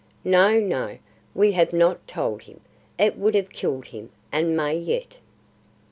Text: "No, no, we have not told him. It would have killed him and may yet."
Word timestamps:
"No, 0.25 0.59
no, 0.59 0.97
we 1.35 1.51
have 1.51 1.73
not 1.73 2.07
told 2.07 2.41
him. 2.41 2.61
It 2.97 3.19
would 3.19 3.35
have 3.35 3.51
killed 3.51 3.85
him 3.89 4.09
and 4.31 4.57
may 4.57 4.75
yet." 4.75 5.17